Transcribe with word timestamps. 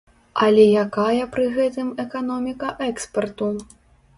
Але 0.45 0.63
якая 0.83 1.27
пры 1.35 1.45
гэтым 1.57 1.91
эканоміка 2.05 2.73
экспарту? 2.89 3.53